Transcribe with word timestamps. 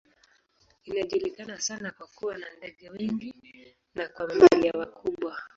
Inajulikana 0.85 1.59
sana 1.59 1.91
kwa 1.91 2.07
kuwa 2.07 2.37
na 2.37 2.47
ndege 2.57 2.89
wengi 2.89 3.35
na 3.95 4.07
kwa 4.09 4.27
mamalia 4.27 4.71
wakubwa. 4.71 5.41